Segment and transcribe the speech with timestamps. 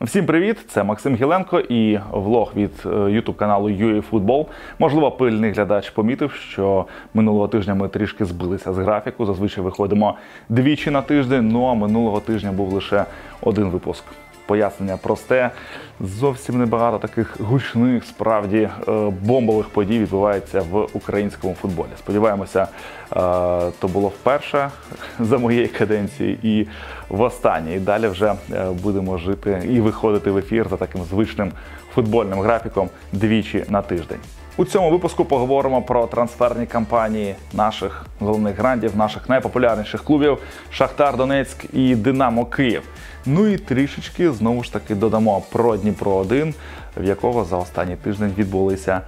[0.00, 0.56] Всім привіт!
[0.68, 2.70] Це Максим Гіленко і влог від
[3.08, 4.46] ютуб каналу UAFootball.
[4.78, 9.26] Можливо, пильний глядач помітив, що минулого тижня ми трішки збилися з графіку.
[9.26, 10.14] Зазвичай виходимо
[10.48, 11.48] двічі на тиждень.
[11.48, 13.04] Ну а минулого тижня був лише
[13.40, 14.04] один випуск.
[14.50, 15.50] Пояснення просте.
[16.00, 18.70] Зовсім небагато таких гучних, справді е,
[19.22, 21.88] бомбових подій відбувається в українському футболі.
[21.98, 22.68] Сподіваємося, е,
[23.78, 24.70] то було вперше
[25.20, 26.66] за моєї каденції і
[27.08, 27.74] востаннє.
[27.74, 31.52] І далі вже е, будемо жити і виходити в ефір за таким звичним
[31.94, 34.20] футбольним графіком двічі на тиждень.
[34.56, 40.38] У цьому випуску поговоримо про трансферні кампанії наших головних грандів, наших найпопулярніших клубів
[40.70, 42.82] Шахтар Донецьк і Динамо Київ.
[43.26, 46.54] Ну і трішечки знову ж таки додамо про Дніпро 1
[46.96, 49.00] в якого за останній тиждень відбулися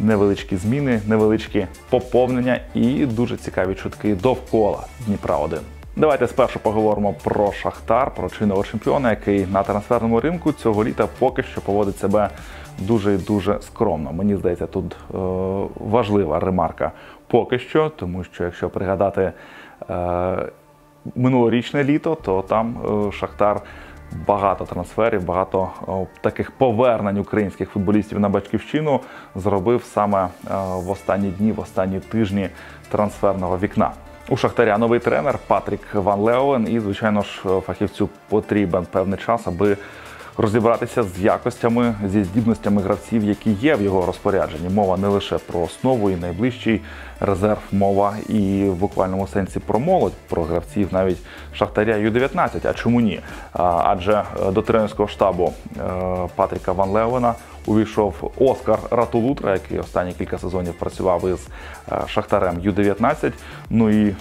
[0.00, 5.58] невеличкі зміни, невеличкі поповнення і дуже цікаві чутки довкола Дніпра 1
[5.96, 11.42] Давайте спершу поговоримо про Шахтар, про чинного чемпіона, який на трансферному ринку цього літа поки
[11.42, 12.30] що поводить себе
[12.78, 14.12] дуже і дуже скромно.
[14.12, 14.96] Мені здається, тут е,
[15.74, 16.92] важлива ремарка
[17.26, 19.32] поки що, тому що якщо пригадати
[19.90, 20.36] е,
[21.16, 22.76] минулорічне літо, то там
[23.08, 23.60] е, Шахтар.
[24.26, 29.00] Багато трансферів, багато о, таких повернень українських футболістів на батьківщину
[29.34, 32.48] зробив саме о, в останні дні, в останні тижні
[32.90, 33.92] трансферного вікна.
[34.28, 39.76] У Шахтаря новий тренер Патрік ван Леувен, і звичайно ж фахівцю потрібен певний час, аби
[40.36, 44.68] розібратися з якостями, зі здібностями гравців, які є в його розпорядженні.
[44.68, 46.80] Мова не лише про основу і найближчий
[47.20, 51.18] резерв, мова і в буквальному сенсі про молодь, про гравців навіть
[51.54, 52.70] Шахтаря Ю-19.
[52.70, 53.20] А чому ні?
[53.52, 55.82] Адже до тренерського штабу е,
[56.36, 57.34] Патріка ван Леувена
[57.66, 61.48] увійшов Оскар Ратулутра, який останні кілька сезонів працював із
[61.92, 63.32] е, Шахтарем Ю-19.
[63.70, 64.14] Ну і е,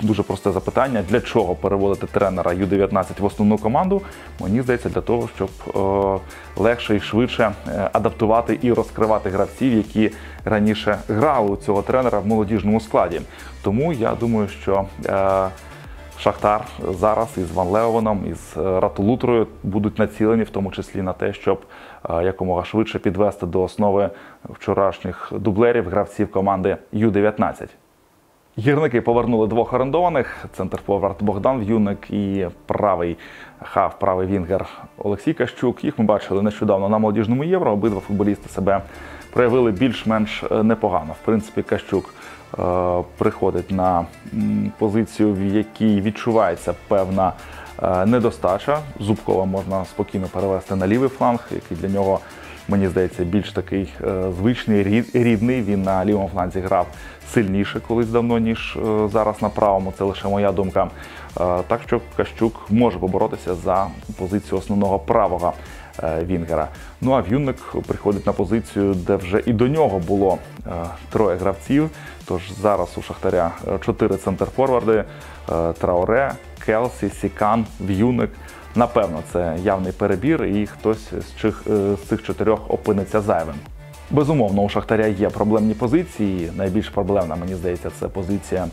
[0.00, 4.02] дуже просте запитання: для чого переводити тренера Ю-19 в основну команду?
[4.40, 10.10] Мені здається, для того, щоб е, легше і швидше е, адаптувати і розкривати гравців, які
[10.44, 13.20] раніше грали у цього тренера в молодіжному складі.
[13.62, 15.48] Тому я думаю, що е,
[16.18, 21.32] Шахтар зараз із ван Леувеном, із е, Ратулутрою будуть націлені, в тому числі на те,
[21.32, 21.60] щоб
[22.10, 24.10] е, якомога швидше підвести до основи
[24.44, 27.66] вчорашніх дублерів гравців команди Ю-19.
[28.58, 30.46] Гірники повернули двох орендованих.
[30.52, 33.16] Центрфорвард Богдан В'юник і правий
[33.62, 34.66] хав, правий вінгер
[34.98, 35.84] Олексій Кащук.
[35.84, 37.72] Їх ми бачили нещодавно на молодіжному євро.
[37.72, 38.82] Обидва футболісти себе
[39.32, 41.12] проявили більш-менш е, непогано.
[41.22, 42.14] В принципі, Кащук
[43.18, 44.06] приходить на
[44.78, 47.32] позицію, в якій відчувається певна
[47.82, 48.78] е недостача.
[49.00, 52.20] Зубкова можна спокійно перевести на лівий фланг, який для нього.
[52.68, 55.62] Мені здається, більш такий е, звичний, рідний.
[55.62, 56.86] Він на лівому фланзі грав
[57.32, 59.92] сильніше колись давно, ніж е, зараз на правому.
[59.98, 60.90] Це лише моя думка.
[61.40, 63.86] Е, так що Кащук може поборотися за
[64.18, 65.52] позицію основного правого
[66.22, 66.68] Вінгера.
[67.00, 67.56] Ну а В'юнник
[67.86, 70.38] приходить на позицію, де вже і до нього було
[71.10, 71.90] троє гравців.
[72.28, 73.50] Тож зараз у Шахтаря
[73.84, 75.04] чотири центрфорварди:
[75.78, 76.32] Трауре,
[76.66, 78.30] Келсі, Сікан, В'юник.
[78.74, 83.54] Напевно, це явний перебір, і хтось з цих, з цих чотирьох опиниться зайвим.
[84.10, 86.50] Безумовно, у Шахтаря є проблемні позиції.
[86.56, 88.66] Найбільш проблемна, мені здається, це позиція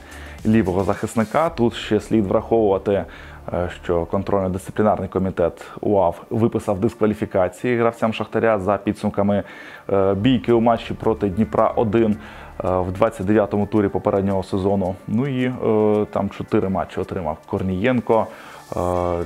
[0.45, 1.49] лівого захисника.
[1.49, 3.05] Тут ще слід враховувати,
[3.53, 9.43] е, що контрольно-дисциплінарний комітет УАВ виписав дискваліфікації гравцям Шахтаря за підсумками
[9.89, 12.15] е, бійки у матчі проти Дніпра 1 е,
[12.59, 14.95] в 29-му турі попереднього сезону.
[15.07, 15.53] Ну і
[16.11, 18.27] там чотири матчі отримав Корнієнко.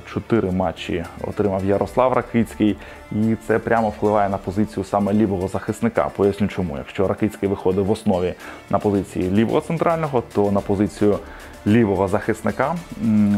[0.05, 2.75] Чотири матчі отримав Ярослав Ракицький,
[3.11, 6.09] і це прямо впливає на позицію саме лівого захисника.
[6.15, 8.33] Поясню, чому якщо Ракицький виходить в основі
[8.69, 11.17] на позиції лівого центрального, то на позицію
[11.67, 12.75] лівого захисника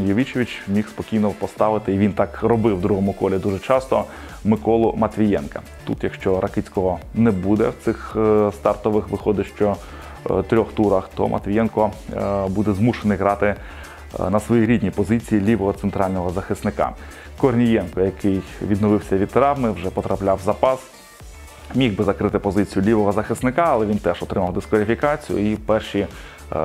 [0.06, 4.06] Євічевич міг спокійно поставити, і він так робив в другому колі дуже часто.
[4.46, 5.62] Миколу Матвієнка.
[5.84, 9.76] Тут, якщо Ракицького не буде в цих е, стартових виходить, що
[10.30, 13.56] е, трьох турах, то Матвієнко е, буде змушений грати.
[14.30, 16.92] На своїй рідній позиції лівого центрального захисника.
[17.38, 20.80] Корнієнко, який відновився від травми, вже потрапляв в запас.
[21.76, 26.08] Міг би закрити позицію лівого захисника, але він теж отримав дискваліфікацію і перші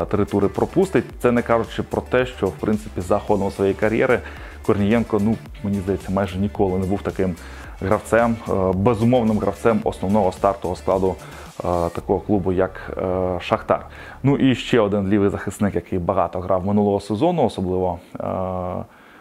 [0.08, 1.04] три тури пропустить.
[1.19, 4.20] Це не кажучи про те, що в принципі за ходом своєї кар'єри
[4.66, 7.34] Корнієнко, ну мені здається, майже ніколи не був таким
[7.81, 11.16] гравцем, е, безумовним гравцем основного стартового складу
[11.60, 13.86] Е, такого клубу, як е, Шахтар.
[14.22, 18.22] Ну і ще один лівий захисник, який багато грав минулого сезону, особливо е,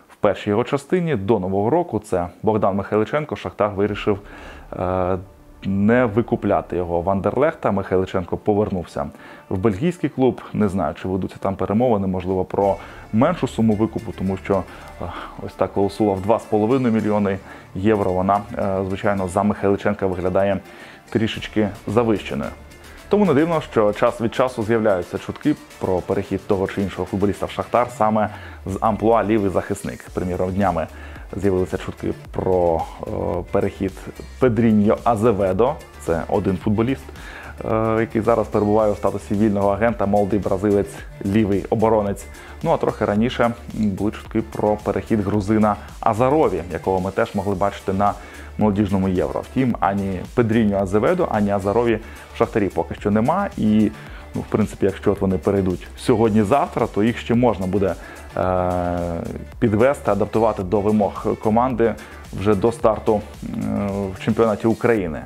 [0.09, 1.99] в першій його частині до нового року.
[1.99, 3.35] Це Богдан Михайличенко.
[3.35, 4.19] Шахтар вирішив
[5.65, 7.71] не викупляти його в Андерлехта.
[7.71, 9.05] Михайличенко повернувся
[9.49, 10.41] в бельгійський клуб.
[10.53, 12.75] Не знаю, чи ведуться там перемовини, можливо, про
[13.13, 14.63] меншу суму викупу, тому що
[15.01, 15.05] е,
[15.45, 17.37] ось та клаусула в 2,5 мільйони
[17.75, 18.13] євро.
[18.13, 20.59] Вона, е, звичайно, за Михайличенка виглядає
[21.09, 22.51] трішечки завищеною.
[23.09, 27.45] Тому не дивно, що час від часу з'являються чутки про перехід того чи іншого футболіста
[27.45, 28.29] в Шахтар саме
[28.65, 30.09] з амплуа лівий захисник.
[30.13, 30.87] Приміром, днями
[31.35, 33.11] з'явилися чутки про е,
[33.51, 33.91] перехід
[34.39, 35.73] Педріньо Азеведо.
[36.05, 37.03] Це один футболіст,
[37.65, 40.95] е, який зараз перебуває у статусі вільного агента, молодий бразилець,
[41.25, 42.25] лівий оборонець.
[42.63, 47.93] Ну а трохи раніше були чутки про перехід грузина Азарові, якого ми теж могли бачити
[47.93, 48.13] на
[48.57, 49.41] молодіжному євро.
[49.51, 51.99] Втім, ані Педріньо Азеведо, ані Азарові
[52.33, 53.49] в Шахтарі поки що нема.
[53.57, 53.91] І,
[54.35, 57.95] ну, в принципі, якщо от вони перейдуть сьогодні-завтра, то їх ще можна буде
[59.59, 61.95] підвести, адаптувати до вимог команди
[62.39, 63.57] вже до старту е
[64.15, 65.21] в чемпіонаті України.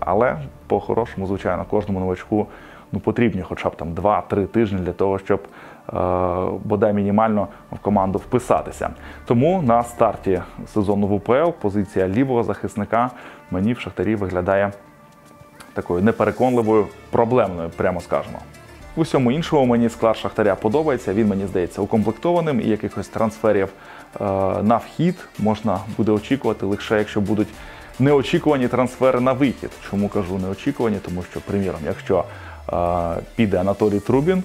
[0.00, 2.46] Але по-хорошому, звичайно, кожному новачку
[2.92, 5.92] ну, потрібні хоча б там 2-3 тижні для того, щоб е,
[6.64, 8.90] бодай мінімально в команду вписатися.
[9.24, 13.10] Тому на старті сезону в УПЛ позиція лівого захисника
[13.50, 14.72] мені в Шахтарі виглядає
[15.74, 18.38] такою непереконливою, проблемною, прямо скажемо.
[18.96, 21.14] В усьому іншому мені склад Шахтаря подобається.
[21.14, 24.24] Він мені здається укомплектованим і якихось трансферів е,
[24.62, 27.48] на вхід можна буде очікувати лише якщо будуть
[27.98, 29.70] неочікувані трансфери на вихід.
[29.90, 30.96] Чому кажу неочікувані?
[31.04, 32.24] Тому що, приміром, якщо
[32.72, 32.76] е,
[33.36, 34.42] піде Анатолій Трубін,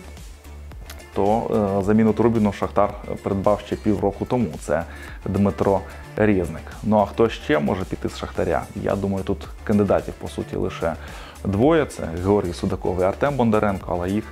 [1.13, 2.89] то е, заміну Трубіну Шахтар
[3.23, 4.47] придбав ще півроку тому.
[4.59, 4.83] Це
[5.25, 5.81] Дмитро
[6.15, 6.63] Різник.
[6.83, 8.63] Ну а хто ще може піти з Шахтаря?
[8.75, 10.93] Я думаю, тут кандидатів по суті лише
[11.43, 14.23] двоє: це Георгій Судаков і Артем Бондаренко, але їх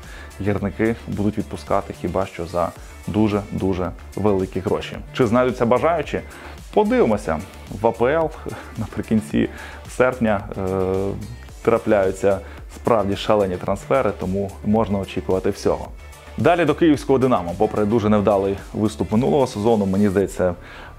[0.42, 2.72] гірники будуть відпускати хіба що за
[3.07, 4.98] дуже дуже великі гроші.
[5.13, 6.22] Чи знайдуться бажаючі?
[6.74, 7.40] Подивимося
[7.81, 8.34] в АПЛ
[8.78, 9.50] наприкінці
[9.90, 10.44] серпня.
[10.57, 11.12] Е,
[11.66, 12.40] трапляються
[12.75, 15.88] справді шалені трансфери, тому можна очікувати всього.
[16.38, 20.56] Далі до київського Динамо, попри дуже невдалий виступ минулого сезону, мені здається,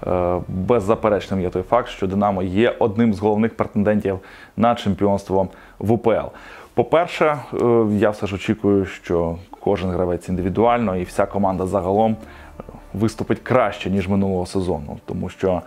[0.07, 4.19] е, беззаперечним є той факт, що Динамо є одним з головних претендентів
[4.57, 5.47] на чемпіонство
[5.79, 6.27] в УПЛ.
[6.73, 12.11] По-перше, е, я все ж очікую, що кожен гравець індивідуально і вся команда загалом
[12.59, 12.63] е,
[12.93, 15.61] виступить краще ніж минулого сезону, тому що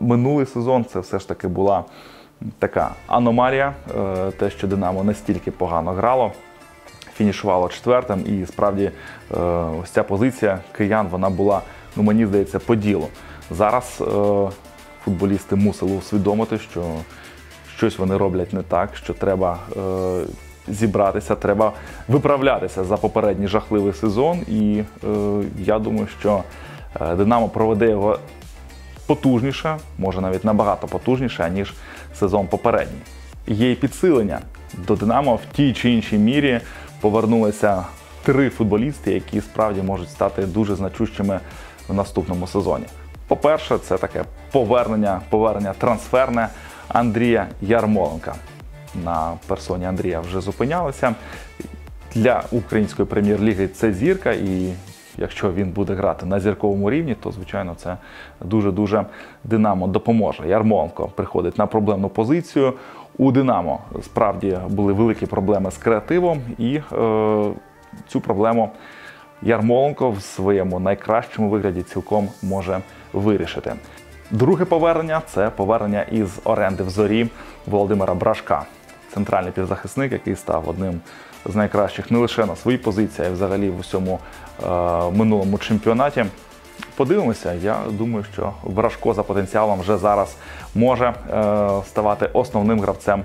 [0.00, 1.84] минулий сезон це все ж таки була
[2.58, 3.72] така аномалія,
[4.38, 6.32] те, що Динамо настільки погано грало
[7.20, 8.24] фінішувало четвертим.
[8.26, 9.40] І справді е,
[9.82, 11.60] ось ця позиція киян вона була,
[11.96, 13.08] ну мені здається, по ділу.
[13.50, 14.04] Зараз е,
[15.04, 16.82] футболісти мусили усвідомити, що
[17.76, 19.58] щось вони роблять не так, що треба.
[19.76, 20.24] Е,
[20.68, 21.72] зібратися, треба
[22.08, 24.82] виправлятися за попередній жахливий сезон, і
[25.58, 26.42] я думаю, що
[27.16, 28.18] Динамо проведе його
[29.06, 31.74] потужніше, може навіть набагато потужніше, ніж
[32.14, 33.00] сезон попередній.
[33.46, 34.40] Є і підсилення
[34.86, 36.60] до Динамо в тій чи іншій мірі
[37.00, 37.84] повернулися
[38.22, 41.40] три футболісти, які справді можуть стати дуже значущими
[41.88, 42.84] в наступному сезоні.
[43.28, 46.48] По-перше, це таке повернення, повернення трансферне
[46.88, 48.34] Андрія Ярмоленка.
[49.04, 51.14] На персоні Андрія вже зупинялися.
[52.14, 54.72] Для української прем'єр-ліги це зірка, і
[55.18, 57.96] якщо він буде грати на зірковому рівні, то звичайно це
[58.40, 59.06] дуже-дуже
[59.44, 60.48] Динамо допоможе.
[60.48, 62.72] Ярмоленко приходить на проблемну позицію.
[63.20, 66.82] У Динамо справді були великі проблеми з креативом, і е,
[68.08, 68.70] цю проблему
[69.42, 72.80] Ярмоленко в своєму найкращому вигляді цілком може
[73.12, 73.74] вирішити.
[74.30, 77.28] Друге повернення це повернення із оренди в зорі
[77.66, 78.62] Володимира Брашка,
[79.14, 81.00] центральний півзахисник, який став одним
[81.44, 84.18] з найкращих не лише на своїй позиції, а й взагалі в усьому
[84.64, 84.66] е,
[85.10, 86.24] минулому чемпіонаті.
[86.96, 90.36] Подивимося, я думаю, що Брашко за потенціалом вже зараз
[90.74, 93.22] може е, ставати основним гравцем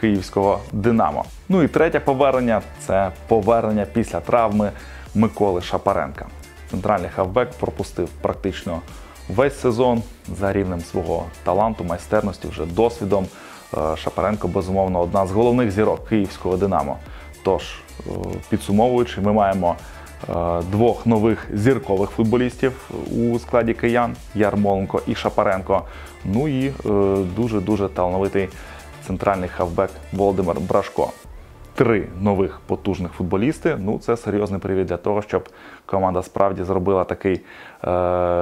[0.00, 1.24] київського Динамо.
[1.48, 4.70] Ну і третє повернення це повернення після травми
[5.14, 6.26] Миколи Шапаренка.
[6.70, 8.80] Центральний хавбек пропустив практично
[9.28, 10.02] весь сезон
[10.38, 13.26] за рівнем свого таланту, майстерності, вже досвідом.
[13.76, 16.96] Е, Шапаренко, безумовно, одна з головних зірок київського Динамо.
[17.42, 17.62] Тож,
[17.98, 18.10] е,
[18.48, 19.76] підсумовуючи, ми маємо
[20.70, 25.82] двох нових зіркових футболістів у складі киян Ярмоленко і Шапаренко.
[26.24, 26.72] Ну і
[27.36, 28.48] дуже дуже талановитий
[29.08, 31.12] центральний хавбек Володимир Брашко.
[31.74, 33.76] Три нових потужних футболісти.
[33.80, 35.48] Ну, це серйозний привід для того, щоб
[35.86, 37.40] команда справді зробила такий е,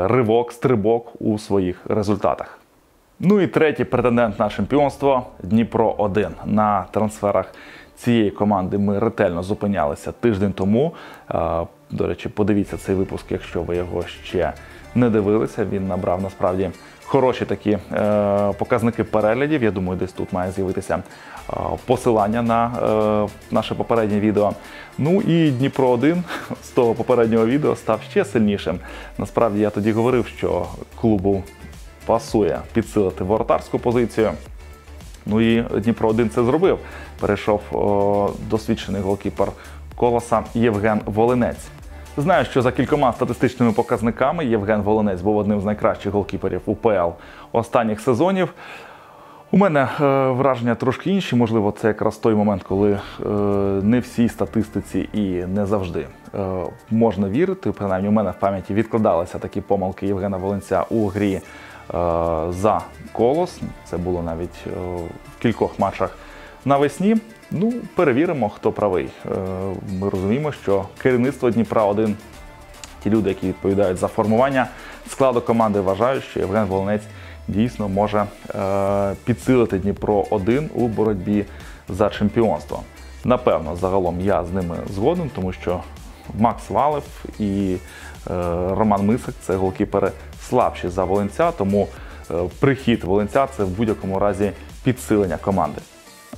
[0.09, 2.59] ривок, стрибок у своїх результатах.
[3.21, 7.55] Ну і третій претендент на чемпіонство Дніпро 1 на трансферах
[7.97, 10.95] цієї команди ми ретельно зупинялися тиждень тому.
[11.91, 14.53] До речі, подивіться цей випуск, якщо ви його ще
[14.95, 15.65] не дивилися.
[15.65, 16.71] Він набрав насправді
[17.05, 19.63] хороші такі е, показники переглядів.
[19.63, 21.03] Я думаю, десь тут має з'явитися
[21.51, 21.55] е,
[21.87, 24.53] посилання на е, наше попереднє відео.
[24.99, 26.25] Ну і Дніпро 1
[26.63, 28.79] з того попереднього відео став ще сильнішим.
[29.19, 30.67] Насправді я тоді говорив, що
[31.01, 31.43] клубу
[32.07, 34.33] пасує підсилити воротарську позицію.
[35.27, 36.79] Ну і Дніпро 1 це зробив.
[37.21, 39.49] Перейшов о, досвідчений голкіпер
[39.97, 41.69] колоса Євген Волинець.
[42.17, 47.09] Знаю, що за кількома статистичними показниками Євген Волинець був одним з найкращих голкіперів УПЛ
[47.53, 48.55] останніх сезонів.
[49.51, 51.37] У мене е, враження трошки інші.
[51.37, 53.29] Можливо, це якраз той момент, коли е,
[53.83, 56.39] не всій статистиці і не завжди е,
[56.91, 57.73] можна вірити.
[57.73, 61.41] Принаймні, у мене в пам'яті відкладалися такі помилки Євгена Волинця у грі
[62.51, 62.81] за
[63.13, 63.61] колос.
[63.85, 64.71] Це було навіть е,
[65.39, 66.19] в кількох матчах
[66.65, 67.17] навесні.
[67.51, 69.09] Ну, перевіримо, хто правий.
[69.27, 69.29] Е,
[70.01, 72.17] Ми розуміємо, що керівництво Дніпра 1
[73.03, 74.67] ті люди, які відповідають за формування
[75.09, 77.03] складу команди, вважають, що Євген Волинець
[77.49, 81.45] дійсно може е, підсилити Дніпро 1 у боротьбі
[81.89, 82.83] за чемпіонство.
[83.25, 85.81] Напевно, загалом я з ними згоден, тому що
[86.39, 87.05] Макс Валев
[87.39, 87.79] і е,
[88.71, 90.11] Роман Мисик це голкіпери
[90.49, 91.89] слабші за Волинця, тому
[92.31, 94.53] е, прихід Волинця це в будь-якому разі
[94.85, 95.81] підсилення команди.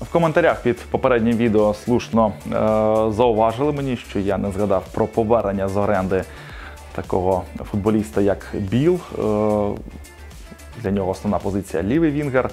[0.01, 2.51] В коментарях під попереднім відео слушно е,
[3.13, 6.25] зауважили мені, що я не згадав про повернення з оренди
[6.93, 8.95] такого футболіста, як Біл.
[8.95, 9.19] Е,
[10.83, 12.51] для нього основна позиція лівий Вінгер.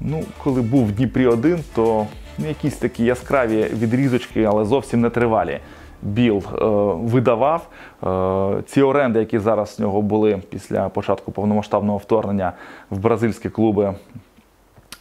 [0.00, 2.06] Ну, коли був в Дніпрі один, то
[2.38, 5.60] ну, якісь такі яскраві відрізочки, але зовсім не тривалі.
[6.02, 6.64] Біл е,
[7.08, 7.68] видавав
[8.02, 12.52] е, ці оренди, які зараз в нього були після початку повномасштабного вторгнення
[12.90, 13.94] в бразильські клуби.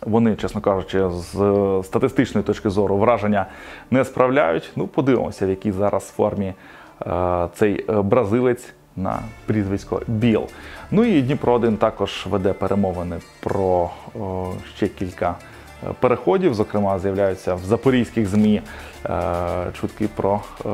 [0.01, 1.33] Вони, чесно кажучи, з
[1.83, 3.45] статистичної точки зору враження
[3.91, 4.71] не справляють.
[4.75, 6.53] Ну, подивимося, в якій зараз формі
[7.07, 10.43] е, цей бразилець на прізвисько Біл.
[10.91, 13.89] Ну і Дніпро 1 також веде перемовини про
[14.75, 15.35] ще кілька
[15.99, 16.53] переходів.
[16.53, 18.61] Зокрема, з'являються в запорізьких ЗМІ
[19.81, 20.69] чутки про е,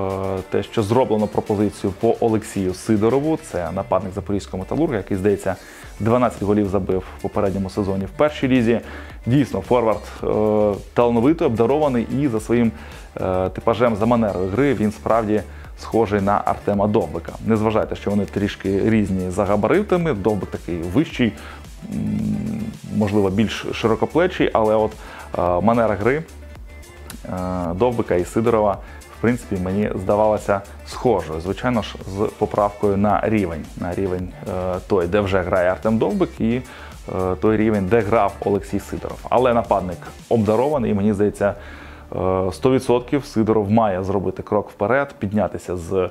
[0.50, 3.40] те, що зроблено пропозицію по Олексію Сидорову.
[3.52, 5.56] Це нападник запорізького металурга, який здається
[6.00, 8.80] 12 голів забив в попередньому сезоні в першій лізі.
[9.26, 10.26] Дійсно, форвард е,
[10.94, 12.72] талановитий, обдарований і за своїм
[13.22, 15.42] е, типажем за манерою гри він справді
[15.80, 17.32] схожий на Артема Довбика.
[17.46, 20.14] Не зважайте, що вони трішки різні за габаритами.
[20.14, 21.34] Довбик такий вищий,
[22.96, 24.92] можливо, більш широкоплечий, але от
[25.38, 26.24] е, манера гри е,
[27.76, 28.78] Довбика і Сидорова,
[29.18, 31.42] в принципі, мені здавалося схожою.
[31.42, 36.42] Звичайно ж, з поправкою на рівень, на рівень е, той, де вже грає Артем Довбик,
[36.42, 39.20] і е, той рівень, де грав Олексій Сидоров.
[39.30, 39.98] Але нападник
[40.30, 41.56] обдарований, і мені здається.
[42.16, 46.10] Е, 100% Сидоров має зробити крок вперед, піднятися з е,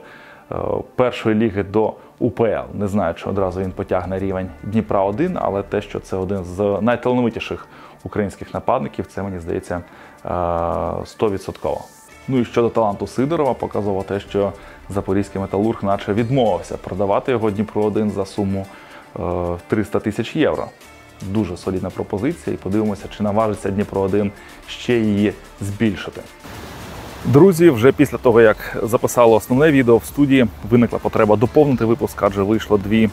[0.97, 2.45] першої ліги до УПЛ.
[2.75, 6.79] Не знаю, чи одразу він потягне рівень Дніпра 1, але те, що це один з
[6.81, 7.67] найталановитіших
[8.05, 9.83] українських нападників, це мені здається е,
[10.25, 11.79] 100%.
[12.29, 14.53] Ну і щодо таланту Сидорова, показово те, що
[14.91, 18.67] запорізький металург наче відмовився продавати його Дніпро 1 за суму
[19.17, 19.21] е,
[19.69, 20.69] 300 тисяч євро
[21.31, 24.33] дуже солідна пропозиція, і подивимося, чи наважиться Дніпро 1
[24.69, 26.21] ще її збільшити.
[27.25, 32.43] Друзі, вже після того, як записали основне відео в студії, виникла потреба доповнити випуск, адже
[32.43, 33.11] вийшло дві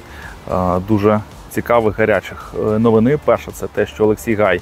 [0.52, 3.20] е, дуже цікавих гарячих е, новини.
[3.26, 4.62] Перша це те, що Олексій Гай е,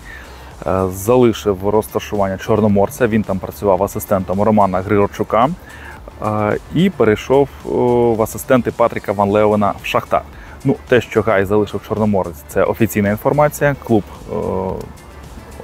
[0.89, 3.07] залишив розташування Чорноморця.
[3.07, 5.49] Він там працював асистентом Романа Григорчука
[6.25, 7.69] е, і перейшов е,
[8.17, 10.21] в асистенти Патріка Ван Леона в Шахтар.
[10.63, 13.75] Ну, те, що Гай залишив Чорноморець, це офіційна інформація.
[13.83, 14.35] Клуб е,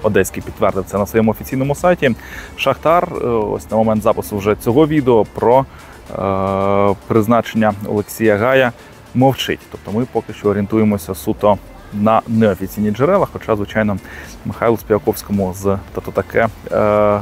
[0.03, 2.15] Одеський підтвердив це на своєму офіційному сайті.
[2.55, 5.65] Шахтар, е, ось на момент запису вже цього відео про
[6.11, 8.71] е, призначення Олексія Гая
[9.13, 9.59] мовчить.
[9.71, 11.57] Тобто ми поки що орієнтуємося суто
[11.93, 13.27] на неофіційні джерела.
[13.33, 13.97] Хоча, звичайно,
[14.45, 17.21] Михайлу Співаковському з тато таке е,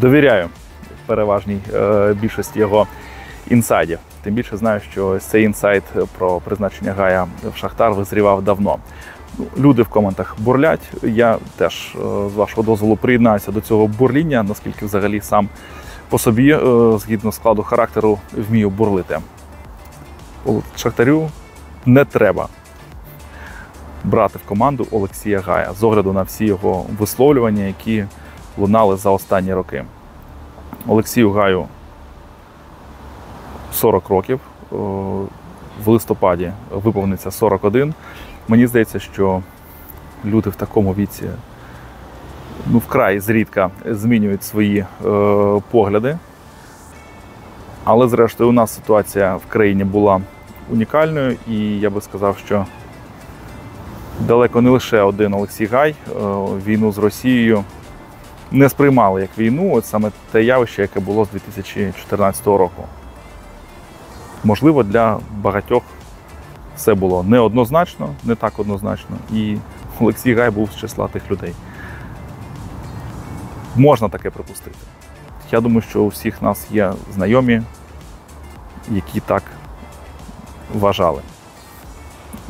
[0.00, 0.48] довіряю
[1.06, 2.86] переважній е, більшості його
[3.48, 3.98] інсайдів.
[4.22, 5.82] Тим більше знаю, що цей інсайт
[6.18, 8.78] про призначення Гая в Шахтар визрівав давно.
[9.38, 10.90] Ну, Люди в коментах бурлять.
[11.02, 15.48] Я теж е, з вашого дозволу приєднаюся до цього бурління, наскільки взагалі сам
[16.08, 16.58] по собі,
[16.96, 19.18] згідно складу характеру, вмію бурлити.
[20.76, 21.30] Шахтарю
[21.86, 22.48] не треба
[24.04, 28.04] брати в команду Олексія Гая з огляду на всі його висловлювання, які
[28.58, 29.84] лунали за останні роки.
[30.86, 31.66] Олексію Гаю
[33.72, 34.40] 40 років.
[35.84, 37.94] В листопаді виповниться 41.
[38.48, 39.42] Мені здається, що
[40.24, 41.28] люди в такому віці
[42.66, 44.86] ну, вкрай зрідка змінюють свої е,
[45.70, 46.18] погляди.
[47.84, 50.20] Але, зрештою, у нас ситуація в країні була
[50.70, 52.66] унікальною, і я би сказав, що
[54.20, 56.12] далеко не лише один Олексій Гай е,
[56.66, 57.64] війну з Росією
[58.50, 62.84] не сприймали як війну, от саме те явище, яке було з 2014 року.
[64.44, 65.82] Можливо, для багатьох
[66.76, 69.56] все було неоднозначно, не так однозначно, і
[70.00, 71.52] Олексій Гай був з числа тих людей.
[73.76, 74.76] Можна таке припустити.
[75.50, 77.62] Я думаю, що у всіх нас є знайомі,
[78.90, 79.42] які так
[80.74, 81.22] вважали.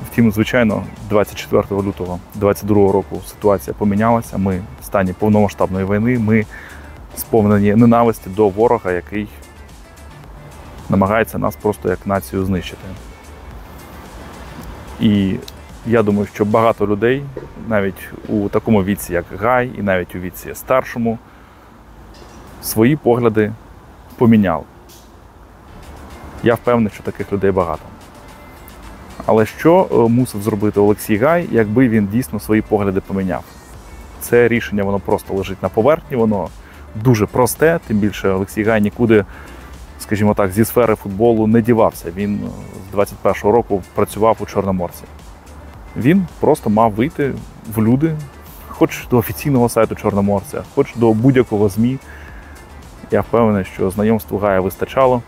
[0.07, 4.39] Втім, звичайно, 24 лютого 2022 року ситуація помінялася.
[4.39, 6.47] Ми в стані повномасштабної війни, ми
[7.17, 9.29] сповнені ненависті до ворога, який
[10.89, 12.83] намагається нас просто як націю знищити.
[15.01, 15.37] І
[15.87, 17.25] я думаю, що багато людей,
[17.69, 21.19] навіть у такому віці, як Гай, і навіть у віці старшому,
[22.63, 23.53] свої погляди
[24.17, 24.65] поміняли.
[26.43, 27.88] Я впевнений, що таких людей багато.
[29.29, 33.45] Але що е, мусив зробити Олексій Гай, якби він дійсно свої погляди поміняв?
[34.21, 36.49] Це рішення воно просто лежить на поверхні, воно
[36.95, 39.25] дуже просте, тим більше Олексій Гай нікуди,
[39.99, 42.13] скажімо так, зі сфери футболу не дівався.
[42.17, 42.49] Він е,
[42.93, 45.05] з 21-го року працював у Чорноморці.
[45.97, 47.33] Він просто мав вийти
[47.75, 48.17] в люди,
[48.69, 51.99] хоч до офіційного сайту Чорноморця, хоч до будь-якого ЗМІ.
[53.11, 55.23] Я впевнений, що знайомству Гая вистачало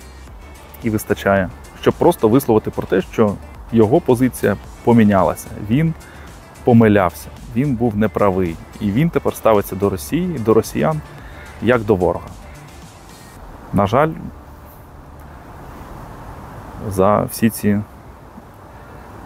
[0.82, 3.34] і вистачає, щоб просто висловити про те, що
[3.72, 5.48] його позиція помінялася.
[5.70, 5.94] Він
[6.64, 8.56] помилявся, він був неправий.
[8.80, 11.00] І він тепер ставиться до Росії, до росіян
[11.62, 12.28] як до ворога.
[13.72, 14.10] На жаль,
[16.88, 17.80] за всі ці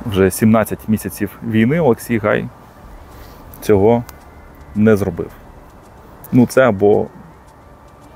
[0.07, 2.49] вже 17 місяців війни Олексій Гай
[3.61, 4.05] цього
[4.75, 5.31] не зробив.
[6.33, 7.07] Ну, це або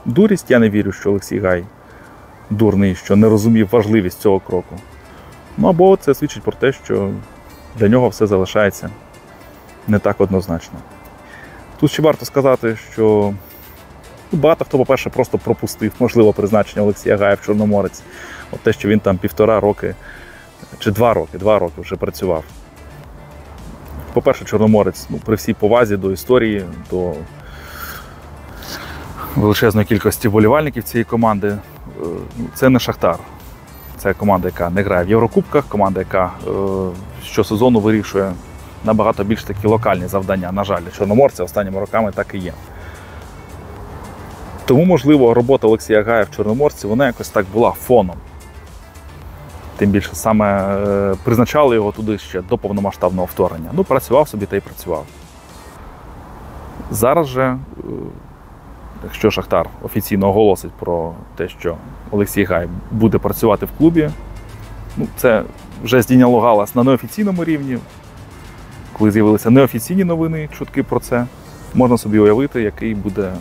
[0.04, 1.64] дурість, я не вірю, що Олексій Гай
[2.50, 4.76] дурний, що не розумів важливість цього кроку.
[5.60, 7.10] Ну або це свідчить про те, що
[7.76, 8.90] для нього все залишається
[9.88, 10.78] не так однозначно.
[11.80, 13.34] Тут ще варто сказати, що
[14.32, 18.02] ну, багато хто, по-перше, просто пропустив можливо призначення Олексія Гая в Чорноморець.
[18.50, 19.94] От те, що він там півтора роки
[20.78, 22.44] чи два роки, два роки вже працював.
[24.12, 27.14] По-перше, Чорноморець, ну, при всій повазі до історії, до
[29.36, 31.58] величезної кількості вболівальників цієї команди, е,
[32.54, 33.18] це не Шахтар.
[33.98, 36.50] Це команда, яка не грає в Єврокубках, команда, яка е,
[37.24, 38.32] щосезону вирішує
[38.84, 40.52] набагато більш такі локальні завдання.
[40.52, 42.52] На жаль, для Чорноморця останніми роками так і є.
[44.64, 48.16] Тому, можливо, робота Олексія Гая в Чорноморці вона якось так була фоном.
[49.76, 53.70] Тим більше саме е, призначали його туди ще до повномасштабного вторгнення.
[53.72, 55.04] Ну, працював собі та й працював.
[56.90, 57.82] Зараз же, е,
[59.04, 61.76] якщо Шахтар офіційно оголосить про те, що
[62.10, 64.10] Олексій Гай буде працювати в клубі,
[64.96, 65.42] ну, це
[65.84, 67.78] вже здійняло галас на неофіційному рівні.
[68.92, 71.26] Коли з'явилися неофіційні новини, чутки про це,
[71.74, 73.32] можна собі уявити, який буде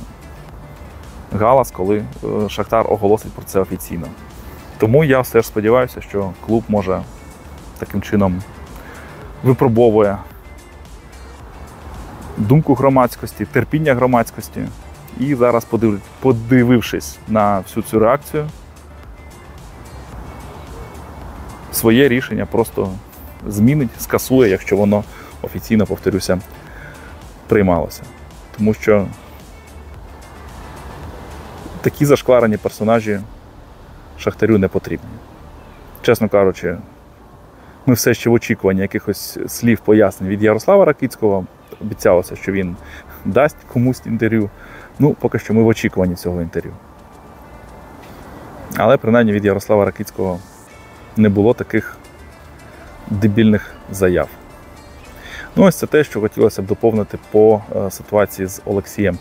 [1.39, 4.07] галас, коли е, Шахтар оголосить про це офіційно.
[4.77, 7.01] Тому я все ж сподіваюся, що клуб може
[7.79, 8.41] таким чином
[9.43, 10.17] випробовує
[12.37, 14.61] думку громадськості, терпіння громадськості.
[15.19, 18.49] І зараз, подив- подивившись на всю цю реакцію,
[21.71, 22.89] своє рішення просто
[23.47, 25.03] змінить, скасує, якщо воно
[25.41, 26.39] офіційно, повторюся,
[27.47, 28.03] приймалося.
[28.57, 29.07] Тому що
[31.81, 33.19] такі зашкварені персонажі
[34.17, 35.09] Шахтарю не потрібні.
[36.01, 36.77] Чесно кажучи,
[37.85, 41.45] ми все ще в очікуванні якихось слів пояснень від Ярослава Ракицького.
[41.81, 42.75] Обіцялося, що він
[43.25, 44.49] дасть комусь інтерв'ю.
[44.99, 46.73] Ну, поки що ми в очікуванні цього інтерв'ю.
[48.77, 50.39] Але принаймні від Ярослава Ракицького
[51.17, 51.97] не було таких
[53.07, 54.29] дебільних заяв.
[55.55, 59.17] Ну, ось це те, що хотілося б доповнити по е, ситуації з Олексієм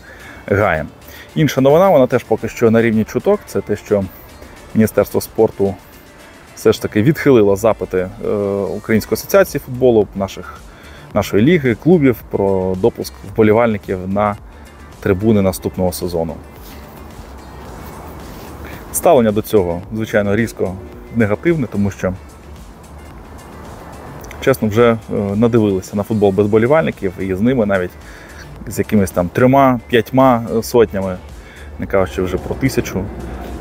[0.47, 0.87] Гаєм.
[1.35, 3.39] Інша новина, вона теж поки що на рівні чуток.
[3.45, 4.03] Це те, що
[4.75, 5.75] Міністерство спорту
[6.55, 8.29] все ж таки відхилило запити е,
[8.77, 10.59] Української асоціації футболу, наших,
[11.13, 14.35] нашої ліги, клубів про допуск вболівальників на
[14.99, 16.35] трибуни наступного сезону.
[18.93, 20.75] Ставлення до цього, звичайно, різко
[21.15, 22.13] негативне, тому що,
[24.41, 24.97] чесно, вже е,
[25.35, 27.91] надивилися на футбол без болівальників і з ними навіть
[28.67, 31.17] з якимись там трьома-п'ятьма сотнями,
[31.79, 33.03] не кажучи вже про тисячу,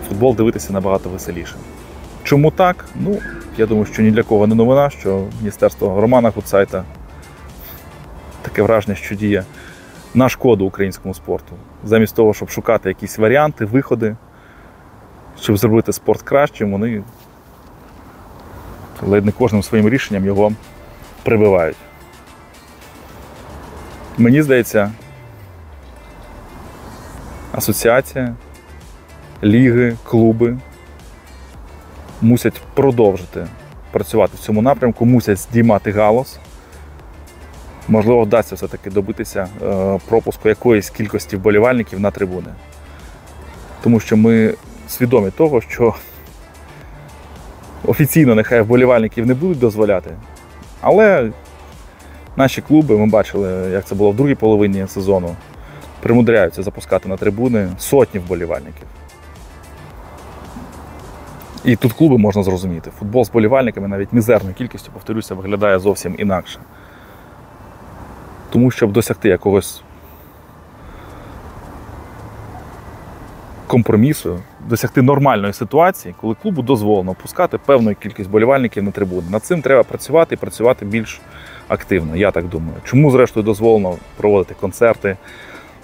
[0.08, 1.54] футбол дивитися набагато веселіше.
[2.22, 2.84] Чому так?
[2.94, 3.18] Ну,
[3.58, 6.84] я думаю, що ні для кого не новина, що Міністерство Романа Гуцайта
[8.42, 9.44] таке враження, що діє
[10.16, 11.56] на шкоду українському спорту.
[11.84, 14.16] Замість того, щоб шукати якісь варіанти, виходи,
[15.40, 17.02] щоб зробити спорт кращим, вони
[19.02, 20.52] ледь не кожним своїм рішенням його
[21.22, 21.76] прибивають.
[24.18, 24.92] Мені здається,
[27.52, 28.34] асоціація,
[29.44, 30.58] ліги, клуби
[32.22, 33.46] мусять продовжити
[33.90, 36.38] працювати в цьому напрямку, мусять здіймати галас.
[37.88, 42.48] Можливо, вдасться все-таки добитися е, пропуску якоїсь кількості вболівальників на трибуни.
[43.82, 44.54] Тому що ми
[44.88, 45.94] свідомі того, що
[47.84, 50.10] офіційно нехай вболівальників не будуть дозволяти,
[50.80, 51.30] але
[52.36, 55.36] наші клуби, ми бачили, як це було в другій половині сезону,
[56.00, 58.86] примудряються запускати на трибуни сотні вболівальників.
[61.64, 62.90] І тут клуби можна зрозуміти.
[62.98, 66.58] Футбол з болівальниками навіть мізерною кількістю, повторюся, виглядає зовсім інакше.
[68.50, 69.82] Тому щоб досягти якогось
[73.66, 79.30] компромісу, досягти нормальної ситуації, коли клубу дозволено пускати певну кількість болівальників на трибуни.
[79.30, 81.20] Над цим треба працювати і працювати більш
[81.68, 82.78] активно, я так думаю.
[82.84, 85.16] Чому, зрештою, дозволено проводити концерти,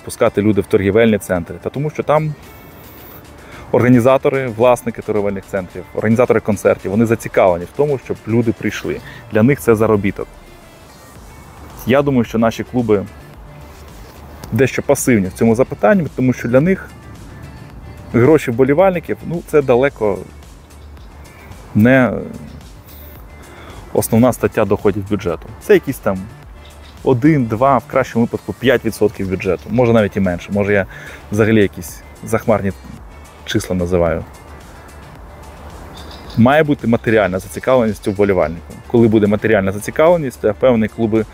[0.05, 1.57] пускати люди в торгівельні центри?
[1.63, 2.35] Та тому що там
[3.73, 9.01] організатори, власники торгівельних центрів, організатори концертів, вони зацікавлені в тому, щоб люди прийшли.
[9.33, 10.29] Для них це заробіток.
[11.87, 13.05] Я думаю, що наші клуби
[14.53, 16.91] дещо пасивні в цьому запитанні, тому що для них
[18.13, 20.19] гроші вболівальників ну, це далеко
[21.75, 22.13] не
[23.93, 25.47] основна стаття доходів бюджету.
[25.61, 26.19] Це якісь там
[27.05, 29.63] 1-2, в кращому випадку 5% бюджету.
[29.71, 30.49] Може навіть і менше.
[30.53, 30.87] Може я
[31.33, 32.73] взагалі якісь захмарні
[33.45, 34.25] числа називаю.
[36.37, 38.73] Має бути матеріальна зацікавленість у вболівальнику.
[38.87, 41.25] Коли буде матеріальна зацікавленість, я впевнений, клуби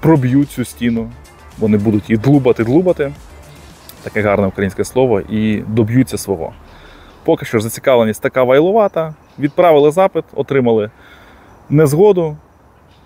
[0.00, 1.10] проб'ють цю стіну.
[1.58, 3.12] Вони будуть і длубати, длубати,
[4.02, 6.52] таке гарне українське слово, і доб'ються свого.
[7.24, 9.14] Поки що зацікавленість така вайлувата.
[9.38, 10.90] Відправили запит, отримали
[11.70, 12.36] незгоду.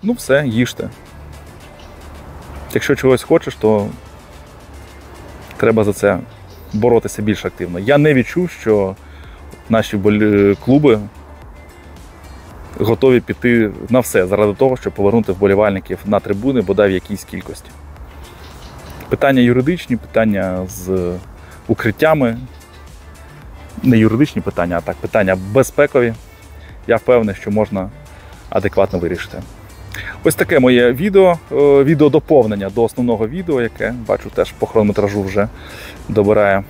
[0.03, 0.89] Ну, все, їжте.
[2.73, 3.87] Якщо чогось хочеш, то
[5.57, 6.19] треба за це
[6.73, 7.79] боротися більш активно.
[7.79, 8.95] Я не відчув, що
[9.69, 9.99] наші
[10.65, 10.99] клуби
[12.79, 17.69] готові піти на все заради того, щоб повернути вболівальників на трибуни, бодай в якійсь кількості.
[19.09, 21.11] Питання юридичні, питання з
[21.67, 22.37] укриттями.
[23.83, 26.13] Не юридичні питання, а так, питання безпекові.
[26.87, 27.89] Я впевнений, що можна
[28.49, 29.41] адекватно вирішити.
[30.23, 35.23] Ось таке моє відео, е, відео доповнення до основного відео, яке бачу теж по хронометражу
[35.23, 35.47] вже
[36.09, 36.63] добирає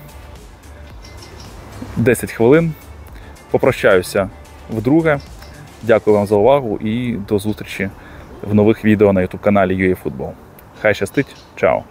[1.98, 2.74] 10 хвилин.
[3.52, 4.30] Попрощаюся
[4.70, 5.20] вдруге.
[5.88, 7.90] Дякую вам за увагу і до зустрічі
[8.44, 10.32] в нових відео на YouTube каналі UAFootball.
[10.82, 11.84] Хай щастить, чао!